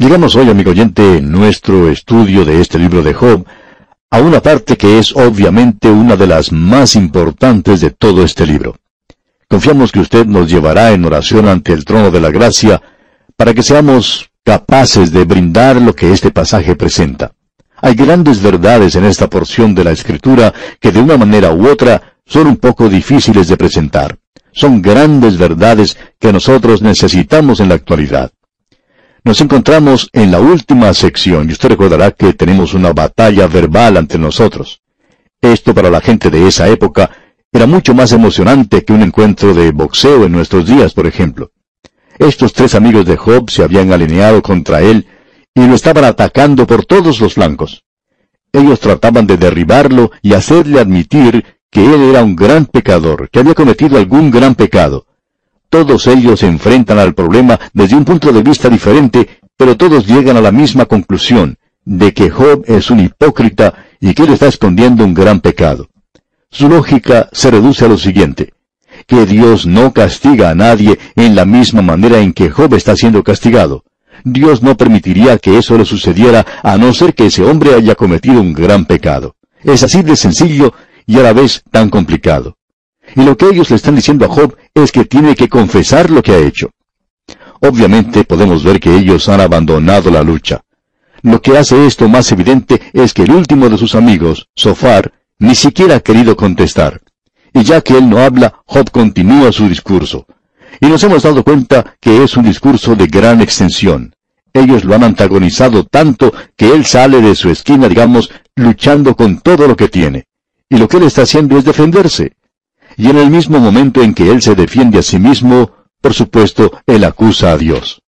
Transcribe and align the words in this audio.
Llegamos 0.00 0.34
hoy, 0.34 0.48
amigo 0.48 0.70
oyente, 0.70 1.18
en 1.18 1.30
nuestro 1.30 1.90
estudio 1.90 2.46
de 2.46 2.62
este 2.62 2.78
libro 2.78 3.02
de 3.02 3.12
Job, 3.12 3.44
a 4.10 4.18
una 4.22 4.40
parte 4.40 4.78
que 4.78 4.98
es 4.98 5.14
obviamente 5.14 5.90
una 5.90 6.16
de 6.16 6.26
las 6.26 6.52
más 6.52 6.96
importantes 6.96 7.82
de 7.82 7.90
todo 7.90 8.24
este 8.24 8.46
libro. 8.46 8.76
Confiamos 9.46 9.92
que 9.92 10.00
usted 10.00 10.24
nos 10.24 10.50
llevará 10.50 10.92
en 10.92 11.04
oración 11.04 11.48
ante 11.48 11.74
el 11.74 11.84
trono 11.84 12.10
de 12.10 12.18
la 12.18 12.30
gracia 12.30 12.80
para 13.36 13.52
que 13.52 13.62
seamos 13.62 14.30
capaces 14.42 15.12
de 15.12 15.24
brindar 15.24 15.76
lo 15.76 15.94
que 15.94 16.10
este 16.14 16.30
pasaje 16.30 16.76
presenta. 16.76 17.32
Hay 17.82 17.94
grandes 17.94 18.40
verdades 18.40 18.94
en 18.94 19.04
esta 19.04 19.28
porción 19.28 19.74
de 19.74 19.84
la 19.84 19.90
Escritura 19.90 20.54
que 20.80 20.92
de 20.92 21.00
una 21.02 21.18
manera 21.18 21.52
u 21.52 21.68
otra 21.68 22.16
son 22.24 22.46
un 22.46 22.56
poco 22.56 22.88
difíciles 22.88 23.48
de 23.48 23.58
presentar. 23.58 24.16
Son 24.50 24.80
grandes 24.80 25.36
verdades 25.36 25.98
que 26.18 26.32
nosotros 26.32 26.80
necesitamos 26.80 27.60
en 27.60 27.68
la 27.68 27.74
actualidad. 27.74 28.32
Nos 29.22 29.40
encontramos 29.42 30.08
en 30.12 30.30
la 30.30 30.40
última 30.40 30.92
sección 30.94 31.48
y 31.48 31.52
usted 31.52 31.68
recordará 31.70 32.10
que 32.10 32.32
tenemos 32.32 32.72
una 32.72 32.92
batalla 32.92 33.46
verbal 33.46 33.98
ante 33.98 34.18
nosotros. 34.18 34.80
Esto 35.42 35.74
para 35.74 35.90
la 35.90 36.00
gente 36.00 36.30
de 36.30 36.48
esa 36.48 36.68
época 36.68 37.10
era 37.52 37.66
mucho 37.66 37.94
más 37.94 38.12
emocionante 38.12 38.82
que 38.84 38.94
un 38.94 39.02
encuentro 39.02 39.52
de 39.52 39.72
boxeo 39.72 40.24
en 40.24 40.32
nuestros 40.32 40.66
días, 40.66 40.94
por 40.94 41.06
ejemplo. 41.06 41.50
Estos 42.18 42.54
tres 42.54 42.74
amigos 42.74 43.04
de 43.04 43.16
Job 43.16 43.50
se 43.50 43.62
habían 43.62 43.92
alineado 43.92 44.40
contra 44.40 44.80
él 44.80 45.06
y 45.54 45.66
lo 45.66 45.74
estaban 45.74 46.04
atacando 46.04 46.66
por 46.66 46.86
todos 46.86 47.20
los 47.20 47.34
flancos. 47.34 47.84
Ellos 48.52 48.80
trataban 48.80 49.26
de 49.26 49.36
derribarlo 49.36 50.12
y 50.22 50.32
hacerle 50.32 50.80
admitir 50.80 51.44
que 51.70 51.84
él 51.84 52.02
era 52.10 52.24
un 52.24 52.36
gran 52.36 52.64
pecador, 52.64 53.28
que 53.30 53.40
había 53.40 53.54
cometido 53.54 53.98
algún 53.98 54.30
gran 54.30 54.54
pecado. 54.54 55.06
Todos 55.70 56.08
ellos 56.08 56.40
se 56.40 56.48
enfrentan 56.48 56.98
al 56.98 57.14
problema 57.14 57.58
desde 57.72 57.94
un 57.94 58.04
punto 58.04 58.32
de 58.32 58.42
vista 58.42 58.68
diferente, 58.68 59.38
pero 59.56 59.76
todos 59.76 60.04
llegan 60.04 60.36
a 60.36 60.40
la 60.40 60.50
misma 60.50 60.86
conclusión, 60.86 61.58
de 61.84 62.12
que 62.12 62.28
Job 62.28 62.64
es 62.66 62.90
un 62.90 62.98
hipócrita 62.98 63.86
y 64.00 64.12
que 64.12 64.24
él 64.24 64.32
está 64.32 64.48
escondiendo 64.48 65.04
un 65.04 65.14
gran 65.14 65.40
pecado. 65.40 65.88
Su 66.50 66.68
lógica 66.68 67.28
se 67.30 67.52
reduce 67.52 67.84
a 67.84 67.88
lo 67.88 67.98
siguiente, 67.98 68.52
que 69.06 69.26
Dios 69.26 69.64
no 69.64 69.92
castiga 69.92 70.50
a 70.50 70.56
nadie 70.56 70.98
en 71.14 71.36
la 71.36 71.44
misma 71.44 71.82
manera 71.82 72.18
en 72.18 72.32
que 72.32 72.50
Job 72.50 72.74
está 72.74 72.96
siendo 72.96 73.22
castigado. 73.22 73.84
Dios 74.24 74.64
no 74.64 74.76
permitiría 74.76 75.38
que 75.38 75.56
eso 75.56 75.78
le 75.78 75.84
sucediera 75.84 76.44
a 76.64 76.78
no 76.78 76.92
ser 76.92 77.14
que 77.14 77.26
ese 77.26 77.44
hombre 77.44 77.74
haya 77.74 77.94
cometido 77.94 78.40
un 78.40 78.54
gran 78.54 78.86
pecado. 78.86 79.36
Es 79.62 79.84
así 79.84 80.02
de 80.02 80.16
sencillo 80.16 80.74
y 81.06 81.18
a 81.18 81.22
la 81.22 81.32
vez 81.32 81.62
tan 81.70 81.90
complicado. 81.90 82.56
Y 83.16 83.22
lo 83.22 83.36
que 83.36 83.46
ellos 83.46 83.70
le 83.70 83.76
están 83.76 83.96
diciendo 83.96 84.24
a 84.24 84.28
Job 84.28 84.56
es 84.74 84.92
que 84.92 85.04
tiene 85.04 85.34
que 85.34 85.48
confesar 85.48 86.10
lo 86.10 86.22
que 86.22 86.32
ha 86.32 86.38
hecho. 86.38 86.70
Obviamente 87.60 88.24
podemos 88.24 88.62
ver 88.62 88.80
que 88.80 88.96
ellos 88.96 89.28
han 89.28 89.40
abandonado 89.40 90.10
la 90.10 90.22
lucha. 90.22 90.62
Lo 91.22 91.42
que 91.42 91.58
hace 91.58 91.86
esto 91.86 92.08
más 92.08 92.30
evidente 92.32 92.80
es 92.92 93.12
que 93.12 93.22
el 93.22 93.32
último 93.32 93.68
de 93.68 93.76
sus 93.76 93.94
amigos, 93.94 94.48
Sofar, 94.54 95.12
ni 95.38 95.54
siquiera 95.54 95.96
ha 95.96 96.00
querido 96.00 96.36
contestar. 96.36 97.00
Y 97.52 97.64
ya 97.64 97.80
que 97.80 97.98
él 97.98 98.08
no 98.08 98.18
habla, 98.18 98.62
Job 98.64 98.90
continúa 98.90 99.52
su 99.52 99.68
discurso. 99.68 100.26
Y 100.80 100.86
nos 100.86 101.02
hemos 101.02 101.24
dado 101.24 101.42
cuenta 101.42 101.96
que 102.00 102.22
es 102.22 102.36
un 102.36 102.44
discurso 102.44 102.94
de 102.94 103.06
gran 103.06 103.40
extensión. 103.40 104.14
Ellos 104.52 104.84
lo 104.84 104.94
han 104.94 105.04
antagonizado 105.04 105.84
tanto 105.84 106.32
que 106.56 106.72
él 106.72 106.86
sale 106.86 107.20
de 107.20 107.34
su 107.34 107.50
esquina, 107.50 107.88
digamos, 107.88 108.30
luchando 108.54 109.14
con 109.14 109.40
todo 109.40 109.68
lo 109.68 109.76
que 109.76 109.88
tiene. 109.88 110.26
Y 110.68 110.78
lo 110.78 110.88
que 110.88 110.96
él 110.96 111.02
está 111.04 111.22
haciendo 111.22 111.58
es 111.58 111.64
defenderse 111.64 112.32
y 113.00 113.08
en 113.08 113.16
el 113.16 113.30
mismo 113.30 113.58
momento 113.60 114.02
en 114.02 114.12
que 114.12 114.30
él 114.30 114.42
se 114.42 114.54
defiende 114.54 114.98
a 114.98 115.02
sí 115.02 115.18
mismo, 115.18 115.72
por 116.02 116.12
supuesto, 116.12 116.70
él 116.86 117.04
acusa 117.04 117.50
a 117.52 117.56
Dios. 117.56 118.02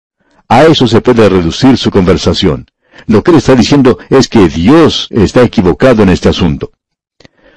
A 0.49 0.65
eso 0.65 0.87
se 0.87 1.01
puede 1.01 1.27
reducir 1.31 1.79
su 1.79 1.91
conversación. 1.91 2.67
Lo 3.07 3.23
que 3.23 3.31
él 3.31 3.39
está 3.39 3.55
diciendo 3.55 3.97
es 4.11 4.29
que 4.29 4.51
Dios 4.51 5.09
está 5.11 5.43
equivocado 5.45 6.03
en 6.03 6.11
este 6.11 6.29
asunto. 6.29 6.73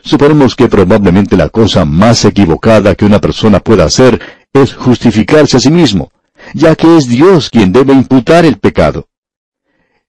Suponemos 0.01 0.55
que 0.55 0.69
probablemente 0.69 1.35
la 1.35 1.49
cosa 1.49 1.83
más 1.83 2.23
equivocada 2.23 2.95
que 2.95 3.03
una 3.03 3.19
persona 3.19 3.59
pueda 3.59 3.83
hacer 3.83 4.21
es 4.53 4.73
justificarse 4.73 5.57
a 5.57 5.59
sí 5.59 5.71
mismo, 5.71 6.13
ya 6.53 6.73
que 6.77 6.95
es 6.95 7.05
Dios 7.09 7.49
quien 7.49 7.73
debe 7.73 7.91
imputar 7.91 8.45
el 8.45 8.59
pecado. 8.59 9.09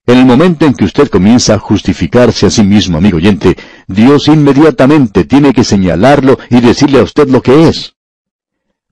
En 0.07 0.19
el 0.19 0.25
momento 0.25 0.65
en 0.65 0.73
que 0.73 0.85
usted 0.85 1.09
comienza 1.09 1.55
a 1.55 1.59
justificarse 1.59 2.45
a 2.45 2.49
sí 2.49 2.63
mismo, 2.63 2.97
amigo 2.97 3.17
oyente, 3.17 3.57
Dios 3.87 4.29
inmediatamente 4.29 5.25
tiene 5.25 5.51
que 5.51 5.65
señalarlo 5.65 6.39
y 6.49 6.61
decirle 6.61 6.99
a 6.99 7.03
usted 7.03 7.27
lo 7.27 7.41
que 7.41 7.67
es. 7.67 7.95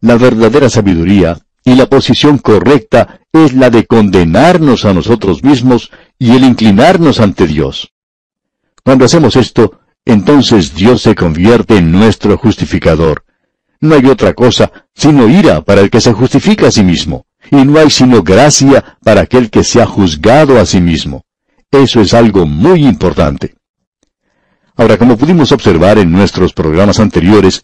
La 0.02 0.18
verdadera 0.18 0.70
sabiduría 0.70 1.40
y 1.64 1.76
la 1.76 1.86
posición 1.88 2.38
correcta 2.38 3.22
es 3.32 3.54
la 3.54 3.70
de 3.70 3.86
condenarnos 3.86 4.84
a 4.84 4.94
nosotros 4.94 5.42
mismos 5.42 5.90
y 6.20 6.32
el 6.36 6.44
inclinarnos 6.44 7.22
ante 7.22 7.48
Dios. 7.48 7.94
Cuando 8.84 9.06
hacemos 9.06 9.38
esto, 9.38 9.80
entonces 10.04 10.76
Dios 10.76 11.02
se 11.02 11.16
convierte 11.16 11.78
en 11.78 11.94
nuestro 11.94 12.38
justificador. 12.38 13.24
No 13.86 13.94
hay 13.94 14.08
otra 14.08 14.34
cosa 14.34 14.72
sino 14.96 15.28
ira 15.28 15.62
para 15.62 15.82
el 15.82 15.92
que 15.92 16.02
se 16.02 16.12
justifica 16.12 16.68
a 16.68 16.72
sí 16.72 16.84
mismo 16.84 17.28
y 17.52 17.58
no 17.58 17.80
hay 17.80 17.92
sino 17.92 18.24
gracia 18.24 18.98
para 19.04 19.22
aquel 19.22 19.52
que 19.52 19.64
se 19.64 19.80
ha 19.80 19.86
juzgado 19.86 20.60
a 20.60 20.66
sí 20.66 20.82
mismo. 20.82 21.24
Eso 21.70 22.02
es 22.02 22.16
algo 22.16 22.48
muy 22.48 22.84
importante. 22.84 23.54
Ahora, 24.76 24.98
como 24.98 25.18
pudimos 25.18 25.52
observar 25.52 26.00
en 26.00 26.12
nuestros 26.12 26.52
programas 26.54 27.00
anteriores, 27.00 27.64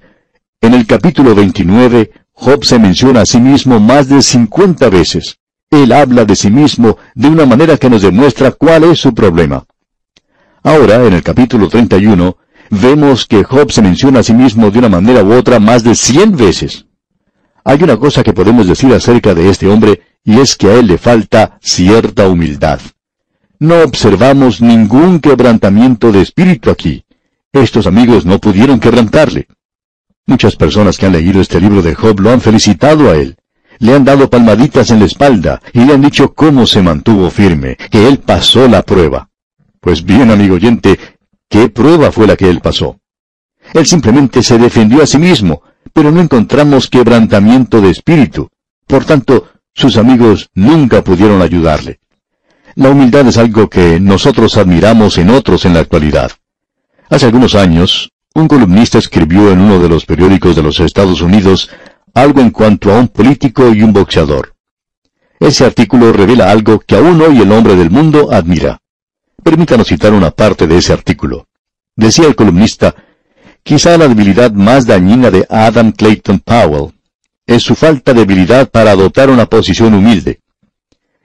en 0.62 0.76
el 0.76 0.86
capítulo 0.86 1.34
29, 1.34 2.12
Job 2.34 2.66
se 2.66 2.78
menciona 2.78 3.22
a 3.22 3.26
sí 3.26 3.40
mismo 3.40 3.80
más 3.80 4.08
de 4.08 4.22
50 4.22 4.90
veces. 4.90 5.40
Él 5.72 5.92
habla 5.92 6.26
de 6.26 6.36
sí 6.36 6.52
mismo 6.52 6.98
de 7.16 7.30
una 7.30 7.48
manera 7.48 7.78
que 7.78 7.90
nos 7.90 8.04
demuestra 8.04 8.52
cuál 8.52 8.84
es 8.84 9.00
su 9.00 9.14
problema. 9.16 9.66
Ahora, 10.62 11.04
en 11.04 11.14
el 11.14 11.24
capítulo 11.24 11.68
31, 11.68 12.38
vemos 12.72 13.28
que 13.28 13.44
Job 13.44 13.72
se 13.72 13.82
menciona 13.82 14.22
a 14.22 14.24
sí 14.24 14.34
mismo 14.34 14.72
de 14.72 14.80
una 14.80 14.90
manera 14.90 15.24
u 15.24 15.34
otra 15.34 15.60
más 15.60 15.84
de 15.84 15.94
100 15.94 16.36
veces. 16.36 16.86
Hay 17.64 17.84
una 17.84 17.98
cosa 17.98 18.24
que 18.24 18.34
podemos 18.34 18.66
decir 18.66 18.92
acerca 18.94 19.36
de 19.36 19.50
este 19.50 19.68
hombre, 19.68 20.02
y 20.24 20.40
es 20.40 20.56
que 20.56 20.68
a 20.68 20.76
él 20.76 20.88
le 20.88 20.98
falta 20.98 21.60
cierta 21.62 22.28
humildad. 22.28 22.80
No 23.60 23.84
observamos 23.84 24.62
ningún 24.62 25.20
quebrantamiento 25.20 26.12
de 26.12 26.22
espíritu 26.22 26.72
aquí. 26.72 27.06
Estos 27.54 27.86
amigos 27.86 28.26
no 28.26 28.40
pudieron 28.40 28.80
quebrantarle. 28.80 29.48
Muchas 30.26 30.56
personas 30.56 30.98
que 30.98 31.06
han 31.06 31.12
leído 31.12 31.42
este 31.42 31.60
libro 31.60 31.82
de 31.82 31.94
Job 31.94 32.20
lo 32.22 32.32
han 32.32 32.42
felicitado 32.42 33.12
a 33.12 33.16
él. 33.16 33.36
Le 33.80 33.94
han 33.94 34.06
dado 34.06 34.30
palmaditas 34.30 34.92
en 34.92 35.00
la 35.00 35.06
espalda 35.06 35.62
y 35.74 35.84
le 35.84 35.94
han 35.94 36.02
dicho 36.02 36.34
cómo 36.34 36.66
se 36.66 36.82
mantuvo 36.82 37.30
firme, 37.30 37.76
que 37.76 38.08
él 38.08 38.20
pasó 38.20 38.68
la 38.68 38.84
prueba. 38.84 39.30
Pues 39.80 40.06
bien, 40.06 40.30
amigo 40.30 40.56
oyente, 40.56 41.00
¿qué 41.52 41.70
prueba 41.70 42.12
fue 42.12 42.26
la 42.26 42.36
que 42.36 42.50
él 42.50 42.62
pasó? 42.62 43.00
Él 43.74 43.86
simplemente 43.86 44.42
se 44.42 44.58
defendió 44.58 45.04
a 45.04 45.06
sí 45.06 45.20
mismo, 45.20 45.62
pero 45.94 46.10
no 46.10 46.22
encontramos 46.22 46.90
quebrantamiento 46.90 47.82
de 47.82 47.92
espíritu. 47.92 48.50
Por 48.88 49.06
tanto, 49.06 49.50
sus 49.74 49.98
amigos 49.98 50.50
nunca 50.56 51.04
pudieron 51.04 51.42
ayudarle. 51.42 52.00
La 52.76 52.90
humildad 52.90 53.28
es 53.28 53.38
algo 53.38 53.70
que 53.70 54.00
nosotros 54.00 54.58
admiramos 54.58 55.18
en 55.18 55.30
otros 55.30 55.66
en 55.66 55.74
la 55.74 55.82
actualidad. 55.82 56.32
Hace 57.10 57.26
algunos 57.26 57.54
años, 57.54 58.12
un 58.34 58.48
columnista 58.48 58.98
escribió 58.98 59.52
en 59.52 59.60
uno 59.60 59.78
de 59.80 59.90
los 59.90 60.06
periódicos 60.06 60.56
de 60.56 60.64
los 60.64 60.80
Estados 60.80 61.22
Unidos 61.22 61.70
algo 62.14 62.40
en 62.40 62.52
cuanto 62.52 62.94
a 62.94 63.00
un 63.00 63.10
político 63.10 63.74
y 63.74 63.84
un 63.84 63.92
boxeador. 63.92 64.56
Ese 65.40 65.66
artículo 65.66 66.14
revela 66.14 66.50
algo 66.50 66.80
que 66.80 66.96
aún 66.96 67.22
hoy 67.22 67.42
el 67.42 67.52
hombre 67.52 67.76
del 67.76 67.90
mundo 67.90 68.32
admira. 68.32 68.81
Permítanos 69.44 69.88
citar 69.88 70.14
una 70.14 70.32
parte 70.32 70.68
de 70.68 70.78
ese 70.78 70.94
artículo. 70.94 71.48
Decía 71.96 72.28
el 72.28 72.36
columnista, 72.36 72.96
Quizá 73.64 73.98
la 73.98 74.08
debilidad 74.08 74.52
más 74.52 74.88
dañina 74.88 75.30
de 75.30 75.46
Adam 75.50 75.92
Clayton 75.92 76.40
Powell 76.40 76.94
es 77.46 77.64
su 77.64 77.76
falta 77.76 78.14
de 78.14 78.22
habilidad 78.22 78.70
para 78.70 78.92
adoptar 78.92 79.30
una 79.30 79.46
posición 79.46 79.94
humilde. 79.94 80.40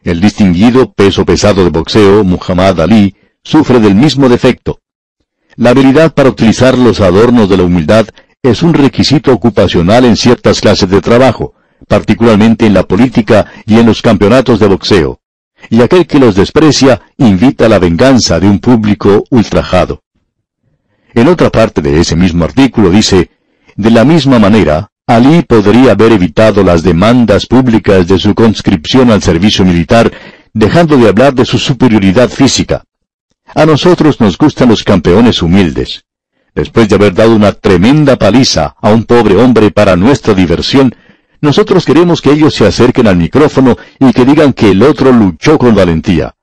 El 0.02 0.20
distinguido 0.20 0.92
peso 0.92 1.24
pesado 1.24 1.64
de 1.64 1.70
boxeo, 1.70 2.24
Muhammad 2.24 2.80
Ali, 2.80 3.16
sufre 3.42 3.80
del 3.80 3.94
mismo 3.94 4.28
defecto. 4.28 4.80
La 5.56 5.70
habilidad 5.70 6.12
para 6.12 6.28
utilizar 6.28 6.76
los 6.76 7.00
adornos 7.00 7.48
de 7.48 7.56
la 7.56 7.62
humildad 7.62 8.06
es 8.42 8.62
un 8.62 8.74
requisito 8.74 9.32
ocupacional 9.32 10.04
en 10.04 10.16
ciertas 10.16 10.60
clases 10.60 10.90
de 10.90 11.00
trabajo, 11.00 11.54
particularmente 11.88 12.66
en 12.66 12.74
la 12.74 12.82
política 12.82 13.46
y 13.64 13.78
en 13.78 13.86
los 13.86 14.02
campeonatos 14.02 14.60
de 14.60 14.66
boxeo. 14.66 15.20
Y 15.70 15.82
aquel 15.82 16.06
que 16.06 16.18
los 16.18 16.34
desprecia 16.34 17.00
invita 17.18 17.66
a 17.66 17.68
la 17.68 17.78
venganza 17.78 18.38
de 18.38 18.48
un 18.48 18.58
público 18.58 19.24
ultrajado. 19.30 20.02
En 21.14 21.28
otra 21.28 21.50
parte 21.50 21.80
de 21.80 22.00
ese 22.00 22.14
mismo 22.14 22.44
artículo 22.44 22.90
dice, 22.90 23.30
de 23.74 23.90
la 23.90 24.04
misma 24.04 24.38
manera, 24.38 24.90
Ali 25.06 25.42
podría 25.42 25.92
haber 25.92 26.12
evitado 26.12 26.64
las 26.64 26.82
demandas 26.82 27.46
públicas 27.46 28.08
de 28.08 28.18
su 28.18 28.34
conscripción 28.34 29.10
al 29.10 29.22
servicio 29.22 29.64
militar, 29.64 30.12
dejando 30.52 30.96
de 30.96 31.08
hablar 31.08 31.34
de 31.34 31.44
su 31.44 31.58
superioridad 31.58 32.28
física. 32.28 32.84
A 33.54 33.64
nosotros 33.64 34.20
nos 34.20 34.36
gustan 34.36 34.68
los 34.68 34.82
campeones 34.82 35.42
humildes. 35.42 36.04
Después 36.54 36.88
de 36.88 36.96
haber 36.96 37.14
dado 37.14 37.36
una 37.36 37.52
tremenda 37.52 38.16
paliza 38.16 38.74
a 38.80 38.90
un 38.90 39.04
pobre 39.04 39.36
hombre 39.36 39.70
para 39.70 39.94
nuestra 39.94 40.34
diversión, 40.34 40.94
nosotros 41.40 41.84
queremos 41.84 42.20
que 42.20 42.32
ellos 42.32 42.54
se 42.54 42.66
acerquen 42.66 43.06
al 43.06 43.16
micrófono 43.16 43.76
y 43.98 44.12
que 44.12 44.24
digan 44.24 44.52
que 44.52 44.70
el 44.70 44.82
otro 44.82 45.12
luchó 45.12 45.58
con 45.58 45.74
valentía. 45.74 46.34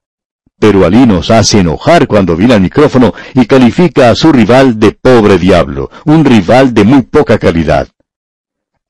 pero 0.60 0.86
Ali 0.86 1.06
nos 1.06 1.30
hace 1.30 1.60
enojar 1.60 2.08
cuando 2.08 2.38
viene 2.38 2.54
al 2.54 2.62
micrófono 2.62 3.14
y 3.34 3.46
califica 3.48 4.10
a 4.10 4.16
su 4.16 4.32
rival 4.32 4.80
de 4.80 4.94
pobre 4.94 5.38
diablo, 5.38 5.90
un 6.06 6.24
rival 6.24 6.74
de 6.74 6.86
muy 6.86 7.02
poca 7.02 7.38
calidad. 7.38 7.90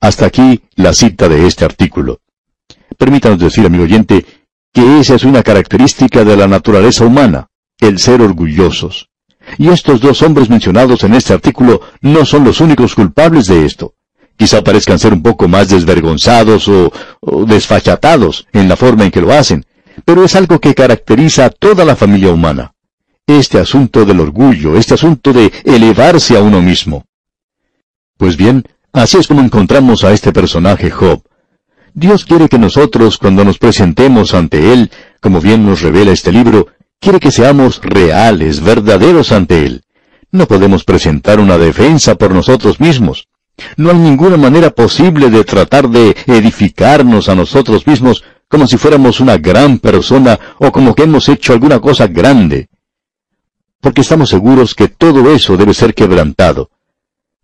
Hasta 0.00 0.26
aquí 0.26 0.62
la 0.76 0.92
cita 0.92 1.28
de 1.28 1.48
este 1.48 1.64
artículo. 1.64 2.20
Permítanos 2.96 3.40
decir, 3.40 3.66
amigo 3.66 3.82
oyente, 3.84 4.24
que 4.72 5.00
esa 5.00 5.16
es 5.16 5.24
una 5.24 5.42
característica 5.42 6.22
de 6.22 6.36
la 6.36 6.46
naturaleza 6.46 7.04
humana, 7.06 7.48
el 7.80 7.98
ser 7.98 8.22
orgullosos. 8.22 9.08
Y 9.58 9.68
estos 9.68 10.00
dos 10.00 10.22
hombres 10.22 10.48
mencionados 10.48 11.02
en 11.02 11.14
este 11.14 11.32
artículo 11.32 11.80
no 12.00 12.24
son 12.24 12.44
los 12.44 12.60
únicos 12.60 12.94
culpables 12.94 13.46
de 13.48 13.64
esto. 13.66 13.93
Quizá 14.36 14.62
parezcan 14.62 14.98
ser 14.98 15.12
un 15.12 15.22
poco 15.22 15.46
más 15.48 15.68
desvergonzados 15.68 16.68
o, 16.68 16.92
desfachatados 17.46 18.46
en 18.52 18.68
la 18.68 18.76
forma 18.76 19.04
en 19.04 19.10
que 19.10 19.20
lo 19.20 19.32
hacen, 19.32 19.64
pero 20.04 20.24
es 20.24 20.34
algo 20.34 20.58
que 20.60 20.74
caracteriza 20.74 21.46
a 21.46 21.50
toda 21.50 21.84
la 21.84 21.96
familia 21.96 22.32
humana. 22.32 22.74
Este 23.26 23.58
asunto 23.58 24.04
del 24.04 24.20
orgullo, 24.20 24.76
este 24.76 24.94
asunto 24.94 25.32
de 25.32 25.52
elevarse 25.64 26.36
a 26.36 26.42
uno 26.42 26.60
mismo. 26.60 27.04
Pues 28.18 28.36
bien, 28.36 28.64
así 28.92 29.18
es 29.18 29.26
como 29.26 29.40
encontramos 29.40 30.04
a 30.04 30.12
este 30.12 30.32
personaje 30.32 30.90
Job. 30.90 31.22
Dios 31.94 32.24
quiere 32.24 32.48
que 32.48 32.58
nosotros, 32.58 33.18
cuando 33.18 33.44
nos 33.44 33.58
presentemos 33.58 34.34
ante 34.34 34.72
Él, 34.72 34.90
como 35.20 35.40
bien 35.40 35.64
nos 35.64 35.80
revela 35.80 36.10
este 36.10 36.32
libro, 36.32 36.66
quiere 36.98 37.20
que 37.20 37.30
seamos 37.30 37.80
reales, 37.82 38.60
verdaderos 38.60 39.30
ante 39.30 39.64
Él. 39.64 39.84
No 40.32 40.46
podemos 40.46 40.82
presentar 40.82 41.38
una 41.38 41.56
defensa 41.56 42.16
por 42.16 42.34
nosotros 42.34 42.80
mismos. 42.80 43.28
No 43.76 43.90
hay 43.90 43.98
ninguna 43.98 44.36
manera 44.36 44.70
posible 44.70 45.30
de 45.30 45.44
tratar 45.44 45.88
de 45.88 46.16
edificarnos 46.26 47.28
a 47.28 47.34
nosotros 47.34 47.86
mismos 47.86 48.24
como 48.48 48.66
si 48.66 48.76
fuéramos 48.76 49.20
una 49.20 49.36
gran 49.38 49.78
persona 49.78 50.38
o 50.58 50.70
como 50.70 50.94
que 50.94 51.04
hemos 51.04 51.28
hecho 51.28 51.52
alguna 51.52 51.80
cosa 51.80 52.06
grande. 52.06 52.68
Porque 53.80 54.02
estamos 54.02 54.30
seguros 54.30 54.74
que 54.74 54.88
todo 54.88 55.32
eso 55.32 55.56
debe 55.56 55.74
ser 55.74 55.94
quebrantado. 55.94 56.70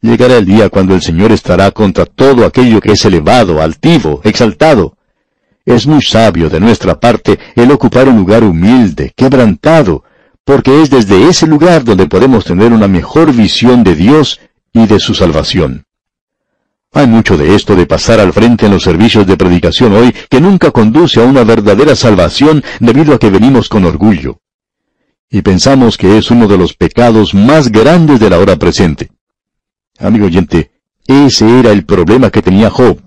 Llegará 0.01 0.39
el 0.39 0.47
día 0.47 0.69
cuando 0.71 0.95
el 0.95 1.03
Señor 1.03 1.31
estará 1.33 1.71
contra 1.73 2.07
todo 2.07 2.47
aquello 2.47 2.81
que 2.81 2.93
es 2.93 3.05
elevado, 3.05 3.61
altivo, 3.61 4.21
exaltado. 4.25 4.97
Es 5.67 5.87
muy 5.87 6.01
sabio 6.01 6.49
de 6.49 6.59
nuestra 6.59 6.99
parte 6.99 7.39
el 7.55 7.71
ocupar 7.71 8.09
un 8.09 8.17
lugar 8.17 8.43
humilde, 8.43 9.13
quebrantado, 9.15 10.05
porque 10.45 10.81
es 10.81 10.91
desde 10.91 11.29
ese 11.29 11.47
lugar 11.47 11.85
donde 11.85 12.07
podemos 12.07 12.45
tener 12.45 12.73
una 12.73 12.89
mejor 12.89 13.33
visión 13.35 13.85
de 13.85 13.95
Dios 13.95 14.41
y 14.73 14.87
de 14.87 14.99
su 14.99 15.15
salvación. 15.15 15.85
Hay 16.93 17.07
mucho 17.07 17.37
de 17.37 17.55
esto 17.55 17.77
de 17.77 17.87
pasar 17.87 18.19
al 18.19 18.33
frente 18.33 18.67
en 18.67 18.73
los 18.73 18.83
servicios 18.83 19.25
de 19.25 19.37
predicación 19.37 19.93
hoy 19.93 20.13
que 20.29 20.41
nunca 20.41 20.73
conduce 20.73 21.21
a 21.21 21.25
una 21.25 21.45
verdadera 21.45 21.95
salvación 21.95 22.65
debido 22.81 23.15
a 23.15 23.19
que 23.19 23.31
venimos 23.31 23.69
con 23.69 23.85
orgullo. 23.85 24.41
Y 25.31 25.43
pensamos 25.43 25.97
que 25.97 26.19
es 26.19 26.33
uno 26.33 26.49
de 26.49 26.59
los 26.59 26.75
pecados 26.75 27.33
más 27.33 27.71
grandes 27.71 28.19
de 28.19 28.29
la 28.29 28.39
hora 28.41 28.57
presente. 28.57 29.09
Amigo 30.01 30.27
oyente, 30.27 30.73
ese 31.07 31.61
era 31.61 31.71
el 31.71 31.85
problema 31.85 32.31
que 32.31 32.43
tenía 32.43 32.71
Job. 32.71 33.01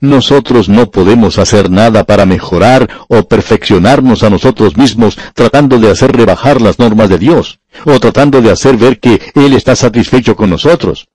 Nosotros 0.00 0.68
no 0.68 0.90
podemos 0.90 1.38
hacer 1.38 1.70
nada 1.70 2.04
para 2.04 2.26
mejorar 2.26 2.88
o 3.08 3.28
perfeccionarnos 3.28 4.24
a 4.24 4.30
nosotros 4.30 4.76
mismos 4.76 5.16
tratando 5.32 5.78
de 5.78 5.92
hacer 5.92 6.10
rebajar 6.10 6.60
las 6.60 6.80
normas 6.80 7.08
de 7.08 7.18
Dios, 7.18 7.60
o 7.84 8.00
tratando 8.00 8.42
de 8.42 8.50
hacer 8.50 8.76
ver 8.76 8.98
que 8.98 9.20
Él 9.36 9.52
está 9.52 9.76
satisfecho 9.76 10.34
con 10.34 10.50
nosotros. 10.50 11.08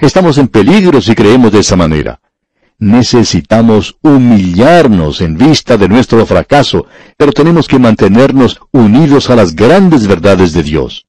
Estamos 0.00 0.36
en 0.36 0.48
peligro 0.48 1.00
si 1.00 1.14
creemos 1.14 1.52
de 1.52 1.60
esa 1.60 1.74
manera. 1.74 2.20
Necesitamos 2.78 3.96
humillarnos 4.02 5.22
en 5.22 5.38
vista 5.38 5.78
de 5.78 5.88
nuestro 5.88 6.26
fracaso, 6.26 6.86
pero 7.16 7.32
tenemos 7.32 7.66
que 7.66 7.78
mantenernos 7.78 8.60
unidos 8.72 9.30
a 9.30 9.36
las 9.36 9.56
grandes 9.56 10.06
verdades 10.06 10.52
de 10.52 10.62
Dios. 10.62 11.06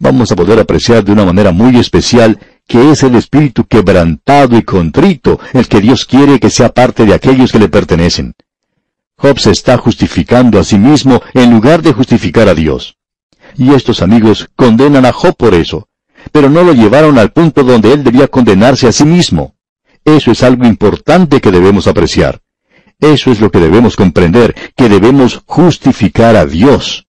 Vamos 0.00 0.32
a 0.32 0.36
poder 0.36 0.58
apreciar 0.58 1.04
de 1.04 1.12
una 1.12 1.24
manera 1.24 1.52
muy 1.52 1.76
especial 1.76 2.40
que 2.66 2.90
es 2.90 3.04
el 3.04 3.14
espíritu 3.14 3.64
quebrantado 3.64 4.56
y 4.56 4.62
contrito 4.62 5.38
el 5.52 5.68
que 5.68 5.80
Dios 5.80 6.04
quiere 6.04 6.40
que 6.40 6.50
sea 6.50 6.70
parte 6.70 7.06
de 7.06 7.14
aquellos 7.14 7.52
que 7.52 7.60
le 7.60 7.68
pertenecen. 7.68 8.34
Job 9.16 9.38
se 9.38 9.52
está 9.52 9.78
justificando 9.78 10.58
a 10.58 10.64
sí 10.64 10.78
mismo 10.78 11.22
en 11.34 11.52
lugar 11.52 11.82
de 11.82 11.92
justificar 11.92 12.48
a 12.48 12.54
Dios. 12.54 12.96
Y 13.56 13.72
estos 13.74 14.02
amigos 14.02 14.50
condenan 14.56 15.06
a 15.06 15.12
Job 15.12 15.36
por 15.36 15.54
eso 15.54 15.87
pero 16.32 16.48
no 16.48 16.62
lo 16.62 16.72
llevaron 16.72 17.18
al 17.18 17.32
punto 17.32 17.64
donde 17.64 17.92
él 17.92 18.04
debía 18.04 18.28
condenarse 18.28 18.86
a 18.88 18.92
sí 18.92 19.04
mismo. 19.04 19.54
Eso 20.04 20.30
es 20.30 20.42
algo 20.42 20.66
importante 20.66 21.40
que 21.40 21.50
debemos 21.50 21.86
apreciar. 21.86 22.40
Eso 23.00 23.30
es 23.30 23.40
lo 23.40 23.50
que 23.50 23.60
debemos 23.60 23.94
comprender, 23.94 24.54
que 24.76 24.88
debemos 24.88 25.42
justificar 25.46 26.34
a 26.36 26.46
Dios. 26.46 27.06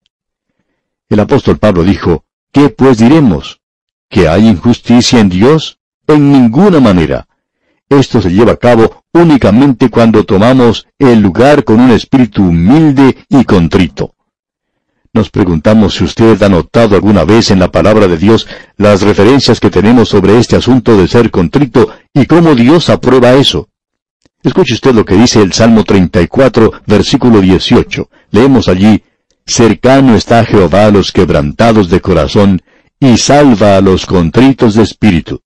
El 1.10 1.20
apóstol 1.20 1.58
Pablo 1.58 1.84
dijo, 1.84 2.26
¿qué 2.52 2.70
pues 2.70 2.98
diremos? 2.98 3.62
¿Que 4.10 4.28
hay 4.28 4.48
injusticia 4.48 5.20
en 5.20 5.30
Dios? 5.30 5.80
En 6.08 6.32
ninguna 6.32 6.80
manera. 6.80 7.28
Esto 7.90 8.22
se 8.22 8.32
lleva 8.32 8.54
a 8.54 8.58
cabo 8.58 9.04
únicamente 9.12 9.90
cuando 9.90 10.24
tomamos 10.24 10.88
el 10.98 11.20
lugar 11.20 11.64
con 11.64 11.80
un 11.80 11.92
espíritu 11.92 12.44
humilde 12.44 13.18
y 13.30 13.44
contrito. 13.44 14.16
Nos 15.16 15.30
preguntamos 15.30 15.94
si 15.94 16.06
usted 16.06 16.42
ha 16.42 16.50
notado 16.50 16.96
alguna 16.96 17.24
vez 17.24 17.52
en 17.52 17.60
la 17.60 17.72
palabra 17.72 18.08
de 18.08 18.18
Dios 18.18 18.48
las 18.78 19.04
referencias 19.04 19.60
que 19.60 19.70
tenemos 19.70 20.10
sobre 20.10 20.40
este 20.40 20.56
asunto 20.56 20.98
de 20.98 21.08
ser 21.08 21.30
contrito 21.30 21.88
y 22.16 22.26
cómo 22.26 22.56
Dios 22.56 22.90
aprueba 22.90 23.34
eso. 23.34 23.70
Escuche 24.42 24.74
usted 24.74 24.96
lo 24.96 25.06
que 25.06 25.14
dice 25.14 25.44
el 25.44 25.54
Salmo 25.54 25.84
34, 25.84 26.82
versículo 26.88 27.42
18. 27.42 28.10
Leemos 28.32 28.68
allí, 28.68 29.04
Cercano 29.46 30.16
está 30.16 30.46
Jehová 30.46 30.88
a 30.88 30.92
los 30.92 31.12
quebrantados 31.12 31.92
de 31.92 32.02
corazón, 32.02 32.64
y 33.00 33.18
salva 33.18 33.78
a 33.78 33.82
los 33.82 34.08
contritos 34.08 34.74
de 34.74 34.82
espíritu. 34.82 35.42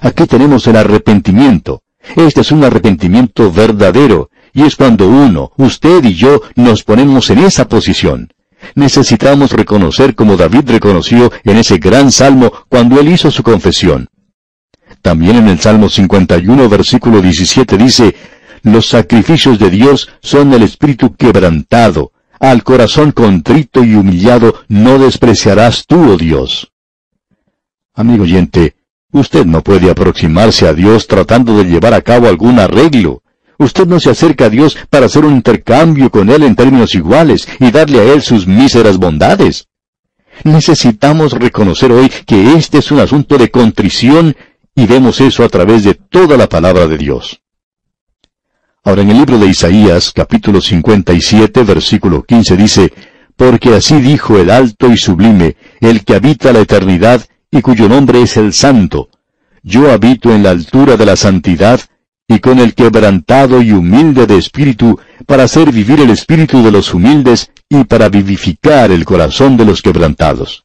Aquí 0.00 0.26
tenemos 0.26 0.66
el 0.66 0.74
arrepentimiento. 0.74 1.82
Este 2.16 2.40
es 2.40 2.50
un 2.50 2.64
arrepentimiento 2.64 3.52
verdadero, 3.52 4.30
y 4.52 4.62
es 4.62 4.74
cuando 4.74 5.06
uno, 5.08 5.52
usted 5.56 6.02
y 6.04 6.14
yo, 6.14 6.42
nos 6.56 6.82
ponemos 6.82 7.30
en 7.30 7.38
esa 7.38 7.68
posición. 7.68 8.32
Necesitamos 8.74 9.52
reconocer 9.52 10.14
como 10.14 10.36
David 10.36 10.70
reconoció 10.70 11.32
en 11.44 11.58
ese 11.58 11.78
gran 11.78 12.12
salmo 12.12 12.52
cuando 12.68 13.00
él 13.00 13.08
hizo 13.08 13.30
su 13.30 13.42
confesión. 13.42 14.08
También 15.02 15.36
en 15.36 15.48
el 15.48 15.60
Salmo 15.60 15.88
51, 15.88 16.68
versículo 16.68 17.20
17 17.20 17.76
dice, 17.76 18.14
Los 18.62 18.88
sacrificios 18.88 19.58
de 19.58 19.70
Dios 19.70 20.08
son 20.20 20.52
el 20.52 20.62
espíritu 20.62 21.14
quebrantado, 21.14 22.12
al 22.40 22.62
corazón 22.62 23.12
contrito 23.12 23.84
y 23.84 23.94
humillado 23.94 24.54
no 24.68 24.98
despreciarás 24.98 25.86
tú, 25.86 26.12
oh 26.12 26.16
Dios. 26.16 26.72
Amigo 27.94 28.22
oyente, 28.22 28.76
usted 29.10 29.44
no 29.44 29.62
puede 29.62 29.90
aproximarse 29.90 30.68
a 30.68 30.72
Dios 30.72 31.06
tratando 31.08 31.56
de 31.58 31.64
llevar 31.64 31.94
a 31.94 32.02
cabo 32.02 32.28
algún 32.28 32.60
arreglo. 32.60 33.22
Usted 33.58 33.88
no 33.88 33.98
se 33.98 34.10
acerca 34.10 34.46
a 34.46 34.50
Dios 34.50 34.76
para 34.88 35.06
hacer 35.06 35.24
un 35.24 35.34
intercambio 35.34 36.10
con 36.10 36.30
Él 36.30 36.44
en 36.44 36.54
términos 36.54 36.94
iguales 36.94 37.48
y 37.58 37.72
darle 37.72 37.98
a 37.98 38.12
Él 38.12 38.22
sus 38.22 38.46
míseras 38.46 38.98
bondades. 38.98 39.66
Necesitamos 40.44 41.32
reconocer 41.32 41.90
hoy 41.90 42.08
que 42.24 42.54
este 42.54 42.78
es 42.78 42.92
un 42.92 43.00
asunto 43.00 43.36
de 43.36 43.50
contrición 43.50 44.36
y 44.76 44.86
vemos 44.86 45.20
eso 45.20 45.42
a 45.42 45.48
través 45.48 45.82
de 45.82 45.94
toda 45.94 46.36
la 46.36 46.48
palabra 46.48 46.86
de 46.86 46.98
Dios. 46.98 47.40
Ahora 48.84 49.02
en 49.02 49.10
el 49.10 49.18
libro 49.18 49.38
de 49.38 49.48
Isaías, 49.48 50.12
capítulo 50.14 50.60
57, 50.60 51.64
versículo 51.64 52.22
15 52.22 52.56
dice, 52.56 52.92
Porque 53.34 53.74
así 53.74 54.00
dijo 54.00 54.38
el 54.38 54.50
alto 54.50 54.88
y 54.90 54.96
sublime, 54.96 55.56
el 55.80 56.04
que 56.04 56.14
habita 56.14 56.52
la 56.52 56.60
eternidad 56.60 57.26
y 57.50 57.60
cuyo 57.60 57.88
nombre 57.88 58.22
es 58.22 58.36
el 58.36 58.52
santo. 58.52 59.08
Yo 59.64 59.90
habito 59.90 60.32
en 60.32 60.44
la 60.44 60.50
altura 60.50 60.96
de 60.96 61.06
la 61.06 61.16
santidad 61.16 61.80
y 62.28 62.40
con 62.40 62.58
el 62.58 62.74
quebrantado 62.74 63.62
y 63.62 63.72
humilde 63.72 64.26
de 64.26 64.36
espíritu, 64.36 65.00
para 65.26 65.44
hacer 65.44 65.72
vivir 65.72 66.00
el 66.00 66.10
espíritu 66.10 66.62
de 66.62 66.70
los 66.70 66.92
humildes 66.92 67.50
y 67.70 67.84
para 67.84 68.10
vivificar 68.10 68.90
el 68.90 69.06
corazón 69.06 69.56
de 69.56 69.64
los 69.64 69.80
quebrantados. 69.80 70.64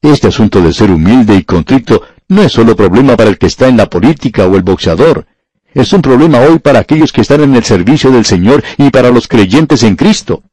Este 0.00 0.28
asunto 0.28 0.62
de 0.62 0.72
ser 0.72 0.90
humilde 0.92 1.34
y 1.34 1.42
contrito 1.42 2.02
no 2.28 2.42
es 2.42 2.52
solo 2.52 2.76
problema 2.76 3.16
para 3.16 3.28
el 3.28 3.36
que 3.36 3.46
está 3.46 3.66
en 3.66 3.76
la 3.76 3.90
política 3.90 4.46
o 4.46 4.54
el 4.54 4.62
boxeador. 4.62 5.26
Es 5.74 5.92
un 5.92 6.02
problema 6.02 6.38
hoy 6.38 6.60
para 6.60 6.78
aquellos 6.78 7.12
que 7.12 7.20
están 7.20 7.42
en 7.42 7.54
el 7.56 7.64
servicio 7.64 8.10
del 8.10 8.24
Señor 8.24 8.62
y 8.78 8.90
para 8.90 9.10
los 9.10 9.26
creyentes 9.26 9.82
en 9.82 9.96
Cristo. 9.96 10.44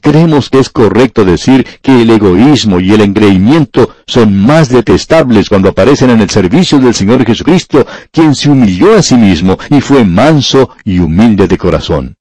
Creemos 0.00 0.50
que 0.50 0.58
es 0.58 0.70
correcto 0.70 1.24
decir 1.24 1.66
que 1.82 2.02
el 2.02 2.10
egoísmo 2.10 2.80
y 2.80 2.92
el 2.92 3.00
engreimiento 3.00 3.94
son 4.06 4.36
más 4.36 4.68
detestables 4.68 5.48
cuando 5.48 5.70
aparecen 5.70 6.10
en 6.10 6.20
el 6.20 6.30
servicio 6.30 6.78
del 6.78 6.94
Señor 6.94 7.24
Jesucristo, 7.24 7.86
quien 8.10 8.34
se 8.34 8.50
humilló 8.50 8.96
a 8.96 9.02
sí 9.02 9.16
mismo 9.16 9.58
y 9.70 9.80
fue 9.80 10.04
manso 10.04 10.70
y 10.84 10.98
humilde 10.98 11.48
de 11.48 11.58
corazón. 11.58 12.16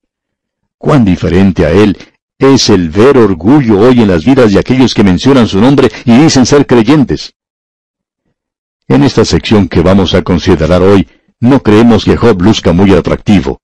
Cuán 0.78 1.06
diferente 1.06 1.66
a 1.66 1.72
Él 1.72 1.98
es 2.38 2.70
el 2.70 2.90
ver 2.90 3.18
orgullo 3.18 3.80
hoy 3.80 4.02
en 4.02 4.08
las 4.08 4.26
vidas 4.26 4.52
de 4.52 4.60
aquellos 4.60 4.94
que 4.94 5.04
mencionan 5.04 5.48
su 5.48 5.60
nombre 5.60 5.90
y 6.06 6.18
dicen 6.18 6.46
ser 6.46 6.66
creyentes. 6.66 7.34
En 8.88 9.04
esta 9.04 9.26
sección 9.26 9.68
que 9.68 9.82
vamos 9.82 10.14
a 10.14 10.22
considerar 10.22 10.82
hoy, 10.82 11.08
no 11.40 11.62
creemos 11.62 12.06
que 12.06 12.18
Job 12.18 12.42
luzca 12.42 12.72
muy 12.72 12.94
atractivo. 12.94 13.62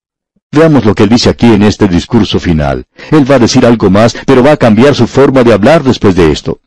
Veamos 0.53 0.83
lo 0.83 0.93
que 0.93 1.03
él 1.03 1.09
dice 1.09 1.29
aquí 1.29 1.45
en 1.45 1.63
este 1.63 1.87
discurso 1.87 2.37
final. 2.37 2.85
Él 3.09 3.29
va 3.29 3.35
a 3.35 3.39
decir 3.39 3.65
algo 3.65 3.89
más, 3.89 4.17
pero 4.25 4.43
va 4.43 4.51
a 4.51 4.57
cambiar 4.57 4.93
su 4.93 5.07
forma 5.07 5.45
de 5.45 5.53
hablar 5.53 5.81
después 5.81 6.13
de 6.13 6.29
esto. 6.29 6.59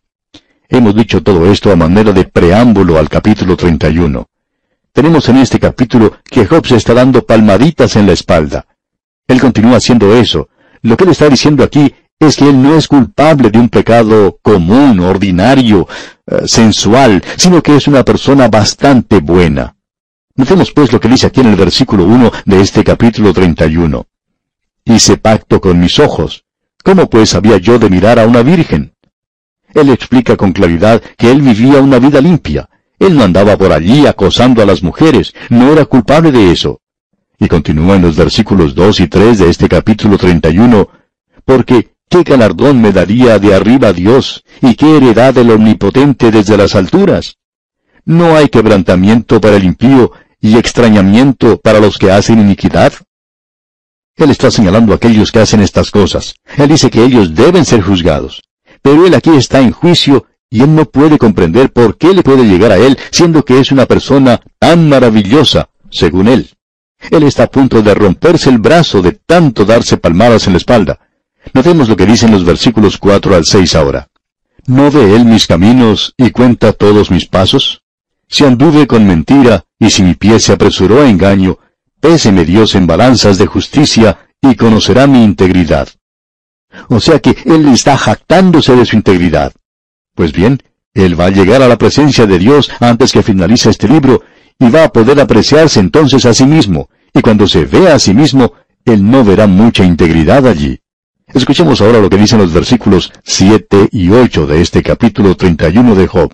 Hemos 0.71 0.97
dicho 0.97 1.23
todo 1.23 1.51
esto 1.53 1.71
a 1.71 1.77
manera 1.77 2.13
de 2.13 2.25
preámbulo 2.25 2.99
al 2.99 3.11
capítulo 3.11 3.59
31. 3.59 4.27
Tenemos 4.91 5.29
en 5.29 5.37
este 5.37 5.61
capítulo 5.61 6.15
que 6.25 6.47
Job 6.47 6.67
se 6.67 6.77
está 6.77 6.95
dando 6.95 7.27
palmaditas 7.27 7.97
en 7.97 8.07
la 8.07 8.15
espalda. 8.15 8.67
Él 9.29 9.39
continúa 9.39 9.77
haciendo 9.77 10.17
eso. 10.17 10.49
Lo 10.81 10.97
que 10.97 11.05
él 11.05 11.11
está 11.11 11.29
diciendo 11.29 11.63
aquí 11.63 11.95
es 12.19 12.37
que 12.37 12.49
él 12.49 12.63
no 12.63 12.77
es 12.77 12.89
culpable 12.89 13.51
de 13.51 13.59
un 13.59 13.69
pecado 13.69 14.39
común, 14.41 15.01
ordinario, 15.01 15.87
eh, 16.27 16.49
sensual, 16.49 17.23
sino 17.37 17.63
que 17.63 17.77
es 17.77 17.87
una 17.87 18.03
persona 18.03 18.49
bastante 18.49 19.19
buena. 19.19 19.77
Notemos 20.37 20.73
pues 20.73 20.93
lo 20.93 20.99
que 20.99 21.09
dice 21.09 21.29
aquí 21.29 21.41
en 21.41 21.47
el 21.47 21.55
versículo 21.55 22.05
1 22.07 22.33
de 22.45 22.61
este 22.61 22.83
capítulo 22.83 23.33
31. 23.33 24.05
Hice 24.85 25.17
pacto 25.17 25.61
con 25.61 25.79
mis 25.79 26.01
ojos. 26.01 26.45
¿Cómo 26.83 27.09
pues 27.09 27.37
había 27.37 27.59
yo 27.59 27.79
de 27.79 27.89
mirar 27.89 28.19
a 28.19 28.27
una 28.27 28.43
virgen? 28.43 28.95
Él 29.75 29.91
explica 29.91 30.37
con 30.37 30.53
claridad 30.53 31.01
que 31.17 31.31
él 31.31 31.41
vivía 31.41 31.81
una 31.81 32.01
vida 32.01 32.21
limpia. 32.21 32.69
Él 32.99 33.17
no 33.17 33.23
andaba 33.23 33.57
por 33.57 33.73
allí 33.73 34.09
acosando 34.09 34.61
a 34.61 34.67
las 34.67 34.83
mujeres, 34.83 35.35
no 35.51 35.73
era 35.73 35.85
culpable 35.85 36.33
de 36.33 36.51
eso. 36.51 36.81
Y 37.39 37.47
continúa 37.47 37.95
en 37.95 38.03
los 38.03 38.17
versículos 38.17 38.75
2 38.75 39.01
y 39.01 39.07
3 39.07 39.39
de 39.39 39.51
este 39.51 39.69
capítulo 39.69 40.19
31, 40.19 40.89
porque 41.45 41.95
¿qué 42.09 42.25
galardón 42.25 42.81
me 42.81 42.91
daría 42.91 43.39
de 43.39 43.55
arriba 43.55 43.93
Dios 43.93 44.45
y 44.61 44.75
qué 44.75 44.97
heredad 44.97 45.33
del 45.33 45.53
Omnipotente 45.53 46.33
desde 46.33 46.57
las 46.57 46.75
alturas? 46.75 47.37
No 48.07 48.37
hay 48.37 48.49
quebrantamiento 48.49 49.41
para 49.41 49.57
el 49.57 49.65
impío, 49.65 50.13
y 50.45 50.59
extrañamiento 50.59 51.59
para 51.59 51.81
los 51.81 51.97
que 51.97 52.13
hacen 52.13 52.39
iniquidad? 52.39 52.93
Él 54.15 54.31
está 54.31 54.51
señalando 54.51 54.93
a 54.93 54.97
aquellos 54.97 55.33
que 55.33 55.39
hacen 55.39 55.63
estas 55.63 55.91
cosas. 55.91 56.35
Él 56.59 56.69
dice 56.69 56.91
que 56.91 57.03
ellos 57.03 57.35
deben 57.35 57.65
ser 57.65 57.81
juzgados. 57.81 58.43
Pero 58.83 59.07
él 59.07 59.15
aquí 59.15 59.31
está 59.31 59.61
en 59.61 59.71
juicio 59.71 60.27
y 60.51 60.61
él 60.61 60.75
no 60.75 60.85
puede 60.85 61.17
comprender 61.17 61.73
por 61.73 61.97
qué 61.97 62.13
le 62.13 62.23
puede 62.23 62.45
llegar 62.45 62.73
a 62.73 62.77
él, 62.77 62.99
siendo 63.11 63.43
que 63.43 63.59
es 63.59 63.73
una 63.73 63.87
persona 63.87 64.39
tan 64.59 64.87
maravillosa, 64.87 65.71
según 65.91 66.29
él. 66.29 66.51
Él 67.11 67.23
está 67.23 67.45
a 67.45 67.51
punto 67.51 67.81
de 67.81 67.95
romperse 67.95 68.51
el 68.51 68.59
brazo 68.59 69.01
de 69.01 69.13
tanto 69.13 69.65
darse 69.65 69.97
palmadas 69.97 70.47
en 70.47 70.53
la 70.53 70.59
espalda. 70.59 70.99
Notemos 71.55 71.89
lo 71.89 71.97
que 71.97 72.05
dicen 72.05 72.31
los 72.31 72.45
versículos 72.45 72.99
4 72.99 73.35
al 73.35 73.47
6 73.47 73.75
ahora. 73.77 74.09
¿No 74.67 74.91
ve 74.91 75.17
él 75.17 75.25
mis 75.25 75.47
caminos 75.47 76.13
y 76.19 76.33
cuenta 76.33 76.75
todos 76.75 77.11
mis 77.11 77.25
pasos? 77.25 77.84
Si 78.29 78.45
anduve 78.45 78.87
con 78.87 79.07
mentira, 79.07 79.65
y 79.79 79.91
si 79.91 80.03
mi 80.03 80.15
pie 80.15 80.41
se 80.41 80.53
apresuró 80.53 81.03
a 81.03 81.09
engaño, 81.09 81.59
péseme 82.01 82.45
Dios 82.45 82.75
en 82.75 82.87
balanzas 82.87 83.39
de 83.39 83.47
justicia, 83.47 84.29
y 84.41 84.55
conocerá 84.57 85.07
mi 85.07 85.23
integridad. 85.25 85.89
O 86.89 87.01
sea 87.01 87.19
que 87.21 87.37
él 87.45 87.69
está 87.69 87.97
jactándose 87.97 88.75
de 88.77 88.85
su 88.85 88.97
integridad. 88.97 89.53
Pues 90.15 90.33
bien, 90.33 90.63
él 90.93 91.19
va 91.19 91.27
a 91.27 91.31
llegar 91.31 91.63
a 91.63 91.69
la 91.69 91.79
presencia 91.79 92.27
de 92.27 92.39
Dios 92.39 92.71
antes 92.81 93.13
que 93.13 93.23
finalice 93.23 93.71
este 93.71 93.89
libro, 93.89 94.23
y 94.59 94.71
va 94.71 94.85
a 94.85 94.93
poder 94.93 95.21
apreciarse 95.21 95.81
entonces 95.81 96.25
a 96.27 96.35
sí 96.35 96.47
mismo, 96.47 96.89
y 97.13 97.21
cuando 97.21 97.47
se 97.47 97.65
vea 97.65 97.95
a 97.95 97.99
sí 97.99 98.15
mismo, 98.15 98.53
él 98.85 99.09
no 99.09 99.25
verá 99.25 99.47
mucha 99.47 99.85
integridad 99.85 100.47
allí. 100.47 100.79
Escuchemos 101.27 101.81
ahora 101.81 102.01
lo 102.01 102.11
que 102.11 102.19
dicen 102.19 102.39
los 102.39 102.53
versículos 102.53 103.13
7 103.25 103.89
y 103.93 104.11
8 104.11 104.47
de 104.47 104.61
este 104.61 104.83
capítulo 104.83 105.37
31 105.37 105.95
de 105.95 106.07
Job. 106.07 106.31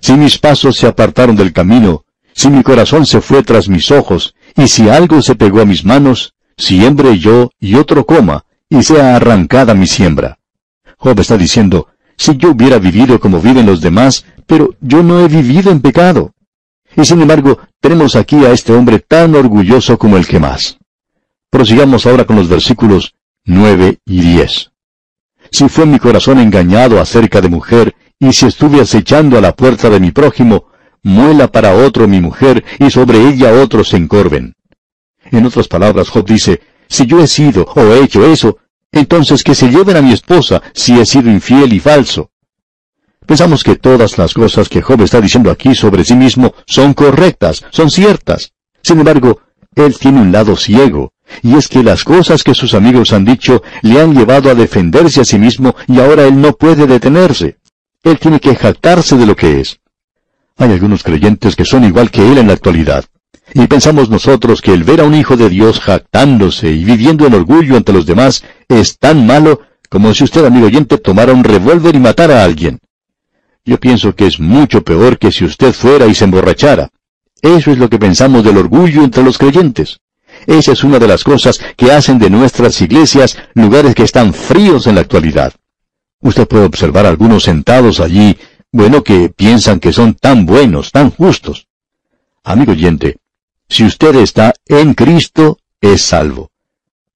Si 0.00 0.14
mis 0.14 0.38
pasos 0.38 0.76
se 0.76 0.86
apartaron 0.86 1.36
del 1.36 1.52
camino, 1.52 2.04
si 2.34 2.50
mi 2.50 2.62
corazón 2.62 3.06
se 3.06 3.20
fue 3.20 3.42
tras 3.42 3.68
mis 3.68 3.90
ojos, 3.90 4.34
y 4.56 4.68
si 4.68 4.88
algo 4.88 5.22
se 5.22 5.34
pegó 5.34 5.60
a 5.60 5.64
mis 5.64 5.84
manos, 5.84 6.34
siembre 6.56 7.18
yo 7.18 7.50
y 7.60 7.76
otro 7.76 8.04
coma, 8.06 8.44
y 8.68 8.82
sea 8.82 9.16
arrancada 9.16 9.74
mi 9.74 9.86
siembra. 9.86 10.38
Job 10.98 11.20
está 11.20 11.36
diciendo, 11.36 11.88
si 12.16 12.36
yo 12.36 12.50
hubiera 12.50 12.78
vivido 12.78 13.20
como 13.20 13.40
viven 13.40 13.66
los 13.66 13.80
demás, 13.80 14.24
pero 14.46 14.74
yo 14.80 15.02
no 15.02 15.20
he 15.20 15.28
vivido 15.28 15.70
en 15.70 15.80
pecado. 15.80 16.34
Y 16.96 17.04
sin 17.04 17.20
embargo, 17.20 17.58
tenemos 17.80 18.16
aquí 18.16 18.44
a 18.44 18.52
este 18.52 18.72
hombre 18.72 19.00
tan 19.00 19.34
orgulloso 19.34 19.98
como 19.98 20.16
el 20.16 20.26
que 20.26 20.38
más. 20.38 20.78
Prosigamos 21.50 22.06
ahora 22.06 22.24
con 22.24 22.36
los 22.36 22.48
versículos 22.48 23.14
9 23.44 23.98
y 24.04 24.20
10. 24.20 24.70
Si 25.50 25.68
fue 25.68 25.86
mi 25.86 25.98
corazón 25.98 26.38
engañado 26.38 27.00
acerca 27.00 27.40
de 27.40 27.48
mujer, 27.48 27.94
y 28.18 28.32
si 28.32 28.46
estuve 28.46 28.80
acechando 28.80 29.38
a 29.38 29.40
la 29.40 29.54
puerta 29.54 29.90
de 29.90 30.00
mi 30.00 30.10
prójimo, 30.10 30.66
muela 31.02 31.50
para 31.50 31.74
otro 31.74 32.08
mi 32.08 32.20
mujer, 32.20 32.64
y 32.78 32.90
sobre 32.90 33.28
ella 33.28 33.52
otros 33.52 33.88
se 33.88 33.96
encorven. 33.96 34.54
En 35.30 35.46
otras 35.46 35.68
palabras, 35.68 36.08
Job 36.08 36.26
dice, 36.26 36.60
si 36.88 37.06
yo 37.06 37.20
he 37.20 37.26
sido 37.26 37.64
o 37.74 37.80
he 37.80 38.04
hecho 38.04 38.24
eso, 38.26 38.58
entonces 38.92 39.42
que 39.42 39.54
se 39.54 39.68
lleven 39.68 39.96
a 39.96 40.02
mi 40.02 40.12
esposa 40.12 40.62
si 40.72 40.98
he 40.98 41.06
sido 41.06 41.30
infiel 41.30 41.72
y 41.72 41.80
falso. 41.80 42.30
Pensamos 43.26 43.64
que 43.64 43.76
todas 43.76 44.18
las 44.18 44.34
cosas 44.34 44.68
que 44.68 44.82
Job 44.82 45.02
está 45.02 45.20
diciendo 45.20 45.50
aquí 45.50 45.74
sobre 45.74 46.04
sí 46.04 46.14
mismo 46.14 46.54
son 46.66 46.94
correctas, 46.94 47.64
son 47.70 47.90
ciertas. 47.90 48.52
Sin 48.82 48.98
embargo, 48.98 49.40
él 49.74 49.98
tiene 49.98 50.20
un 50.20 50.30
lado 50.30 50.56
ciego, 50.56 51.12
y 51.42 51.54
es 51.54 51.68
que 51.68 51.82
las 51.82 52.04
cosas 52.04 52.44
que 52.44 52.54
sus 52.54 52.74
amigos 52.74 53.12
han 53.12 53.24
dicho 53.24 53.62
le 53.82 54.00
han 54.00 54.14
llevado 54.14 54.50
a 54.50 54.54
defenderse 54.54 55.22
a 55.22 55.24
sí 55.24 55.38
mismo 55.38 55.74
y 55.88 55.98
ahora 56.00 56.26
él 56.26 56.40
no 56.40 56.52
puede 56.52 56.86
detenerse. 56.86 57.56
Él 58.04 58.18
tiene 58.18 58.38
que 58.38 58.54
jactarse 58.54 59.16
de 59.16 59.26
lo 59.26 59.34
que 59.34 59.60
es. 59.60 59.80
Hay 60.58 60.70
algunos 60.70 61.02
creyentes 61.02 61.56
que 61.56 61.64
son 61.64 61.84
igual 61.84 62.10
que 62.10 62.30
él 62.30 62.38
en 62.38 62.46
la 62.46 62.52
actualidad. 62.52 63.04
Y 63.54 63.66
pensamos 63.66 64.10
nosotros 64.10 64.60
que 64.60 64.72
el 64.72 64.84
ver 64.84 65.00
a 65.00 65.04
un 65.04 65.14
hijo 65.14 65.36
de 65.36 65.48
Dios 65.48 65.80
jactándose 65.80 66.70
y 66.70 66.84
viviendo 66.84 67.26
en 67.26 67.34
orgullo 67.34 67.76
ante 67.76 67.92
los 67.92 68.06
demás 68.06 68.44
es 68.68 68.98
tan 68.98 69.26
malo 69.26 69.60
como 69.88 70.12
si 70.12 70.24
usted, 70.24 70.44
amigo 70.44 70.66
oyente, 70.66 70.98
tomara 70.98 71.32
un 71.32 71.44
revólver 71.44 71.94
y 71.94 71.98
matara 71.98 72.40
a 72.40 72.44
alguien. 72.44 72.78
Yo 73.64 73.80
pienso 73.80 74.14
que 74.14 74.26
es 74.26 74.38
mucho 74.38 74.82
peor 74.82 75.18
que 75.18 75.32
si 75.32 75.44
usted 75.44 75.72
fuera 75.72 76.06
y 76.06 76.14
se 76.14 76.24
emborrachara. 76.24 76.90
Eso 77.40 77.70
es 77.70 77.78
lo 77.78 77.88
que 77.88 77.98
pensamos 77.98 78.44
del 78.44 78.58
orgullo 78.58 79.02
entre 79.02 79.22
los 79.22 79.38
creyentes. 79.38 80.00
Esa 80.46 80.72
es 80.72 80.84
una 80.84 80.98
de 80.98 81.08
las 81.08 81.24
cosas 81.24 81.60
que 81.76 81.92
hacen 81.92 82.18
de 82.18 82.28
nuestras 82.28 82.80
iglesias 82.82 83.38
lugares 83.54 83.94
que 83.94 84.02
están 84.02 84.34
fríos 84.34 84.86
en 84.86 84.96
la 84.96 85.02
actualidad. 85.02 85.54
Usted 86.24 86.48
puede 86.48 86.64
observar 86.64 87.04
algunos 87.04 87.42
sentados 87.42 88.00
allí, 88.00 88.38
bueno, 88.72 89.04
que 89.04 89.28
piensan 89.28 89.78
que 89.78 89.92
son 89.92 90.14
tan 90.14 90.46
buenos, 90.46 90.90
tan 90.90 91.10
justos. 91.10 91.68
Amigo 92.42 92.72
oyente, 92.72 93.18
si 93.68 93.84
usted 93.84 94.16
está 94.16 94.54
en 94.64 94.94
Cristo, 94.94 95.58
es 95.82 96.00
salvo. 96.00 96.50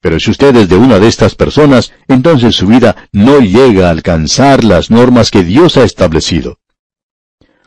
Pero 0.02 0.20
si 0.20 0.30
usted 0.30 0.54
es 0.56 0.68
de 0.68 0.76
una 0.76 0.98
de 0.98 1.08
estas 1.08 1.34
personas, 1.34 1.90
entonces 2.06 2.54
su 2.54 2.66
vida 2.66 3.08
no 3.10 3.40
llega 3.40 3.88
a 3.88 3.92
alcanzar 3.92 4.62
las 4.62 4.90
normas 4.90 5.30
que 5.30 5.42
Dios 5.42 5.78
ha 5.78 5.84
establecido. 5.84 6.58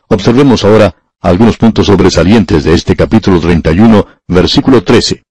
Observemos 0.06 0.64
ahora 0.64 0.94
algunos 1.20 1.56
puntos 1.56 1.86
sobresalientes 1.86 2.62
de 2.62 2.74
este 2.74 2.94
capítulo 2.94 3.40
31, 3.40 4.06
versículo 4.28 4.84
13. 4.84 5.24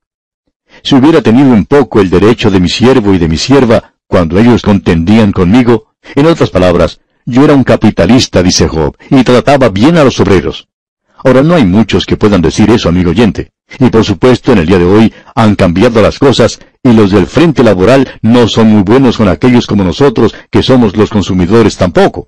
Si 0.83 0.93
hubiera 0.93 1.21
tenido 1.21 1.53
un 1.53 1.65
poco 1.65 2.01
el 2.01 2.09
derecho 2.09 2.51
de 2.51 2.59
mi 2.59 2.67
siervo 2.67 3.13
y 3.13 3.17
de 3.17 3.29
mi 3.29 3.37
sierva, 3.37 3.93
cuando 4.07 4.37
ellos 4.37 4.61
contendían 4.61 5.31
conmigo, 5.31 5.90
en 6.15 6.25
otras 6.25 6.49
palabras, 6.49 6.99
yo 7.25 7.43
era 7.43 7.53
un 7.53 7.63
capitalista, 7.63 8.41
dice 8.41 8.67
Job, 8.67 8.97
y 9.09 9.23
trataba 9.23 9.69
bien 9.69 9.97
a 9.97 10.03
los 10.03 10.19
obreros. 10.19 10.67
Ahora 11.23 11.43
no 11.43 11.55
hay 11.55 11.65
muchos 11.65 12.05
que 12.05 12.17
puedan 12.17 12.41
decir 12.41 12.71
eso, 12.71 12.89
amigo 12.89 13.11
oyente. 13.11 13.51
Y 13.79 13.89
por 13.89 14.03
supuesto, 14.03 14.51
en 14.51 14.59
el 14.59 14.65
día 14.65 14.79
de 14.79 14.85
hoy 14.85 15.13
han 15.35 15.55
cambiado 15.55 16.01
las 16.01 16.17
cosas 16.17 16.59
y 16.83 16.93
los 16.93 17.11
del 17.11 17.27
frente 17.27 17.63
laboral 17.63 18.09
no 18.21 18.47
son 18.47 18.71
muy 18.71 18.81
buenos 18.81 19.17
con 19.17 19.27
aquellos 19.27 19.67
como 19.67 19.83
nosotros, 19.83 20.33
que 20.49 20.63
somos 20.63 20.95
los 20.97 21.09
consumidores 21.09 21.77
tampoco. 21.77 22.27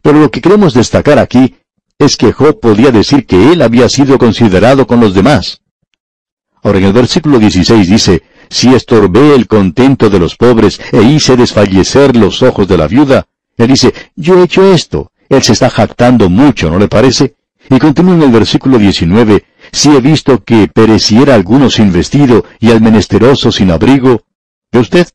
Pero 0.00 0.18
lo 0.18 0.30
que 0.30 0.40
queremos 0.40 0.74
destacar 0.74 1.18
aquí 1.18 1.56
es 1.98 2.16
que 2.16 2.32
Job 2.32 2.60
podía 2.60 2.90
decir 2.90 3.26
que 3.26 3.52
él 3.52 3.62
había 3.62 3.88
sido 3.88 4.18
considerado 4.18 4.86
con 4.86 5.00
los 5.00 5.14
demás. 5.14 5.60
Ahora 6.62 6.78
en 6.78 6.84
el 6.84 6.92
versículo 6.94 7.38
16 7.38 7.88
dice, 7.88 8.22
si 8.50 8.74
estorbé 8.74 9.34
el 9.34 9.46
contento 9.46 10.10
de 10.10 10.18
los 10.18 10.36
pobres 10.36 10.80
e 10.92 11.02
hice 11.02 11.36
desfallecer 11.36 12.16
los 12.16 12.42
ojos 12.42 12.68
de 12.68 12.78
la 12.78 12.86
viuda, 12.86 13.26
él 13.56 13.68
dice, 13.68 13.92
yo 14.16 14.38
he 14.38 14.44
hecho 14.44 14.72
esto. 14.72 15.10
Él 15.28 15.42
se 15.42 15.52
está 15.52 15.70
jactando 15.70 16.28
mucho, 16.28 16.70
¿no 16.70 16.78
le 16.78 16.88
parece? 16.88 17.36
Y 17.70 17.78
continúa 17.78 18.14
en 18.14 18.22
el 18.22 18.30
versículo 18.30 18.78
19, 18.78 19.44
si 19.72 19.90
he 19.90 20.00
visto 20.00 20.44
que 20.44 20.68
pereciera 20.68 21.34
alguno 21.34 21.70
sin 21.70 21.92
vestido 21.92 22.44
y 22.60 22.70
al 22.70 22.80
menesteroso 22.80 23.50
sin 23.50 23.70
abrigo. 23.70 24.22
¿Ve 24.70 24.80
usted? 24.80 25.08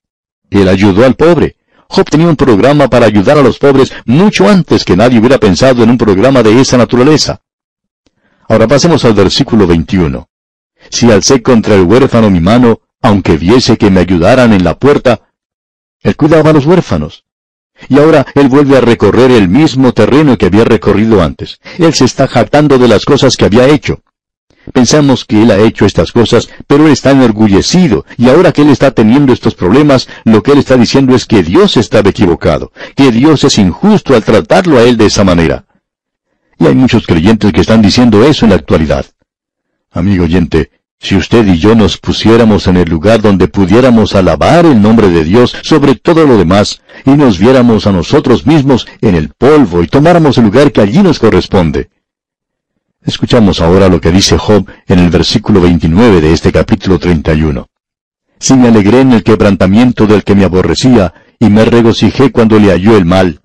Él 0.50 0.68
ayudó 0.68 1.06
al 1.06 1.16
pobre. 1.16 1.58
Job 1.88 2.10
tenía 2.10 2.28
un 2.28 2.36
programa 2.36 2.88
para 2.88 3.06
ayudar 3.06 3.38
a 3.38 3.42
los 3.42 3.58
pobres 3.58 3.92
mucho 4.06 4.48
antes 4.48 4.84
que 4.84 4.96
nadie 4.96 5.20
hubiera 5.20 5.38
pensado 5.40 5.84
en 5.84 5.90
un 5.90 5.98
programa 5.98 6.44
de 6.44 6.60
esa 6.60 6.78
naturaleza. 6.78 7.42
Ahora 8.48 8.68
pasemos 8.68 9.06
al 9.06 9.14
versículo 9.14 9.68
21. 9.68 10.28
Si 10.90 11.12
alcé 11.12 11.42
contra 11.42 11.76
el 11.76 11.84
huérfano 11.84 12.30
mi 12.30 12.40
mano, 12.40 12.82
aunque 13.02 13.38
viese 13.38 13.78
que 13.78 13.90
me 13.90 14.02
ayudaran 14.02 14.54
en 14.54 14.64
la 14.64 14.78
puerta, 14.78 15.22
él 16.02 16.16
cuidaba 16.16 16.50
a 16.52 16.54
los 16.54 16.66
huérfanos. 16.66 17.24
Y 17.88 17.98
ahora 17.98 18.26
él 18.36 18.50
vuelve 18.50 18.78
a 18.78 18.82
recorrer 18.82 19.32
el 19.32 19.48
mismo 19.48 19.94
terreno 19.94 20.38
que 20.38 20.48
había 20.48 20.66
recorrido 20.66 21.22
antes. 21.22 21.60
Él 21.78 21.94
se 21.94 22.06
está 22.06 22.28
jactando 22.28 22.78
de 22.78 22.88
las 22.88 23.06
cosas 23.06 23.38
que 23.38 23.46
había 23.46 23.68
hecho. 23.68 24.02
Pensamos 24.74 25.26
que 25.26 25.42
él 25.42 25.52
ha 25.52 25.58
hecho 25.58 25.86
estas 25.86 26.12
cosas, 26.12 26.50
pero 26.68 26.86
él 26.86 26.92
está 26.92 27.12
enorgullecido, 27.12 28.06
y 28.18 28.30
ahora 28.30 28.52
que 28.52 28.62
él 28.62 28.70
está 28.70 28.92
teniendo 28.92 29.34
estos 29.34 29.56
problemas, 29.56 30.08
lo 30.26 30.44
que 30.44 30.52
él 30.52 30.60
está 30.60 30.78
diciendo 30.78 31.16
es 31.16 31.26
que 31.26 31.42
Dios 31.42 31.78
estaba 31.78 32.10
equivocado, 32.10 32.72
que 32.96 33.12
Dios 33.12 33.44
es 33.46 33.58
injusto 33.58 34.14
al 34.14 34.24
tratarlo 34.24 34.78
a 34.78 34.84
él 34.84 34.98
de 34.98 35.06
esa 35.06 35.24
manera. 35.24 35.66
Y 36.60 36.68
hay 36.68 36.76
muchos 36.76 37.08
creyentes 37.08 37.52
que 37.54 37.62
están 37.62 37.82
diciendo 37.82 38.24
eso 38.24 38.46
en 38.46 38.52
la 38.52 38.58
actualidad. 38.58 39.06
Amigo 39.92 40.26
oyente, 40.26 40.70
si 41.00 41.16
usted 41.16 41.48
y 41.48 41.58
yo 41.58 41.76
nos 41.76 41.98
pusiéramos 41.98 42.68
en 42.68 42.78
el 42.78 42.90
lugar 42.90 43.22
donde 43.22 43.48
pudiéramos 43.48 44.16
alabar 44.16 44.66
el 44.66 44.82
nombre 44.82 45.10
de 45.10 45.24
Dios 45.24 45.56
sobre 45.64 45.96
todo 45.96 46.26
lo 46.26 46.38
demás, 46.38 46.82
y 47.06 47.12
nos 47.12 47.40
viéramos 47.40 47.88
a 47.88 47.92
nosotros 47.92 48.46
mismos 48.46 48.86
en 49.02 49.16
el 49.16 49.30
polvo 49.30 49.82
y 49.82 49.88
tomáramos 49.88 50.38
el 50.38 50.46
lugar 50.46 50.72
que 50.72 50.82
allí 50.82 51.02
nos 51.02 51.20
corresponde. 51.20 51.90
Escuchamos 53.02 53.62
ahora 53.62 53.88
lo 53.88 54.02
que 54.02 54.12
dice 54.12 54.38
Job 54.38 54.70
en 54.88 55.00
el 55.00 55.10
versículo 55.10 55.62
29 55.62 56.20
de 56.20 56.34
este 56.34 56.52
capítulo 56.52 57.00
31. 57.00 57.68
Si 58.38 58.56
me 58.56 58.68
alegré 58.68 59.02
en 59.02 59.14
el 59.14 59.24
quebrantamiento 59.24 60.06
del 60.06 60.24
que 60.24 60.36
me 60.36 60.44
aborrecía, 60.44 61.14
y 61.40 61.50
me 61.50 61.64
regocijé 61.64 62.32
cuando 62.32 62.60
le 62.60 62.72
halló 62.72 62.98
el 62.98 63.06
mal. 63.06 63.40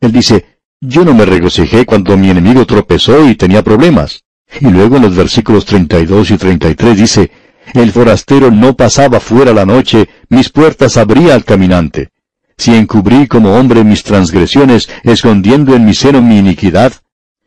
Él 0.00 0.12
dice, 0.12 0.58
yo 0.80 1.04
no 1.04 1.14
me 1.14 1.24
regocijé 1.24 1.86
cuando 1.86 2.16
mi 2.18 2.28
enemigo 2.30 2.66
tropezó 2.66 3.26
y 3.26 3.34
tenía 3.34 3.62
problemas. 3.62 4.24
Y 4.58 4.68
luego 4.68 4.96
en 4.96 5.02
los 5.02 5.14
versículos 5.14 5.64
32 5.64 6.32
y 6.32 6.38
33 6.38 6.98
dice, 6.98 7.30
El 7.72 7.92
forastero 7.92 8.50
no 8.50 8.74
pasaba 8.74 9.20
fuera 9.20 9.52
la 9.52 9.64
noche, 9.64 10.08
mis 10.28 10.48
puertas 10.48 10.96
abría 10.96 11.34
al 11.34 11.44
caminante. 11.44 12.10
Si 12.56 12.74
encubrí 12.74 13.26
como 13.26 13.54
hombre 13.54 13.84
mis 13.84 14.02
transgresiones, 14.02 14.88
escondiendo 15.04 15.74
en 15.74 15.84
mi 15.84 15.94
seno 15.94 16.20
mi 16.20 16.38
iniquidad. 16.38 16.92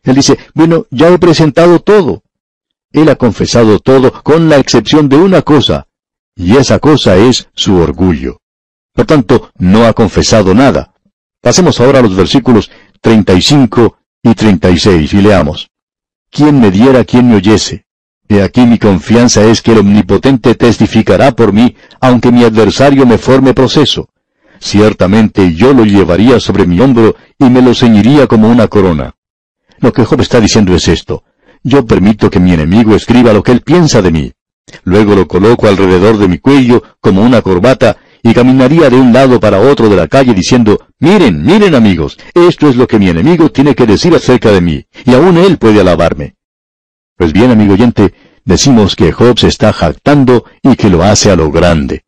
Él 0.02 0.16
dice, 0.16 0.38
bueno, 0.54 0.86
ya 0.90 1.08
he 1.08 1.18
presentado 1.18 1.78
todo. 1.80 2.22
Él 2.92 3.08
ha 3.08 3.16
confesado 3.16 3.78
todo 3.80 4.12
con 4.22 4.48
la 4.48 4.56
excepción 4.58 5.08
de 5.08 5.16
una 5.16 5.42
cosa, 5.42 5.86
y 6.36 6.56
esa 6.56 6.78
cosa 6.78 7.16
es 7.16 7.48
su 7.54 7.76
orgullo. 7.76 8.40
Por 8.92 9.06
tanto, 9.06 9.50
no 9.58 9.86
ha 9.86 9.92
confesado 9.92 10.54
nada. 10.54 10.94
Pasemos 11.40 11.80
ahora 11.80 11.98
a 11.98 12.02
los 12.02 12.14
versículos 12.14 12.70
35 13.00 13.96
y 14.22 14.34
36 14.34 15.12
y 15.12 15.20
leamos. 15.20 15.70
¿Quién 16.34 16.58
me 16.60 16.72
diera 16.72 17.04
quien 17.04 17.28
me 17.28 17.36
oyese? 17.36 17.84
He 18.28 18.42
aquí 18.42 18.62
mi 18.66 18.76
confianza 18.76 19.44
es 19.44 19.62
que 19.62 19.70
el 19.70 19.78
Omnipotente 19.78 20.56
testificará 20.56 21.30
por 21.30 21.52
mí, 21.52 21.76
aunque 22.00 22.32
mi 22.32 22.42
adversario 22.42 23.06
me 23.06 23.18
forme 23.18 23.54
proceso. 23.54 24.08
Ciertamente 24.58 25.54
yo 25.54 25.72
lo 25.72 25.84
llevaría 25.84 26.40
sobre 26.40 26.66
mi 26.66 26.80
hombro 26.80 27.14
y 27.38 27.44
me 27.44 27.62
lo 27.62 27.72
ceñiría 27.72 28.26
como 28.26 28.50
una 28.50 28.66
corona. 28.66 29.14
Lo 29.78 29.92
que 29.92 30.04
Job 30.04 30.22
está 30.22 30.40
diciendo 30.40 30.74
es 30.74 30.88
esto. 30.88 31.22
Yo 31.62 31.86
permito 31.86 32.28
que 32.30 32.40
mi 32.40 32.52
enemigo 32.52 32.96
escriba 32.96 33.32
lo 33.32 33.44
que 33.44 33.52
él 33.52 33.60
piensa 33.60 34.02
de 34.02 34.10
mí. 34.10 34.32
Luego 34.82 35.14
lo 35.14 35.28
coloco 35.28 35.68
alrededor 35.68 36.18
de 36.18 36.26
mi 36.26 36.38
cuello 36.38 36.82
como 37.00 37.22
una 37.22 37.42
corbata 37.42 37.96
y 38.24 38.32
caminaría 38.32 38.88
de 38.88 38.96
un 38.96 39.12
lado 39.12 39.38
para 39.38 39.60
otro 39.60 39.90
de 39.90 39.96
la 39.96 40.08
calle 40.08 40.32
diciendo, 40.32 40.88
miren, 40.98 41.42
miren 41.44 41.74
amigos, 41.74 42.18
esto 42.32 42.70
es 42.70 42.74
lo 42.74 42.88
que 42.88 42.98
mi 42.98 43.10
enemigo 43.10 43.50
tiene 43.50 43.74
que 43.74 43.86
decir 43.86 44.14
acerca 44.14 44.50
de 44.50 44.62
mí, 44.62 44.86
y 45.04 45.12
aún 45.12 45.36
él 45.36 45.58
puede 45.58 45.80
alabarme. 45.80 46.34
Pues 47.16 47.34
bien, 47.34 47.50
amigo 47.50 47.74
oyente, 47.74 48.14
decimos 48.46 48.96
que 48.96 49.12
Job 49.12 49.38
se 49.38 49.48
está 49.48 49.74
jactando 49.74 50.46
y 50.62 50.74
que 50.74 50.88
lo 50.88 51.02
hace 51.02 51.30
a 51.30 51.36
lo 51.36 51.50
grande. 51.50 52.03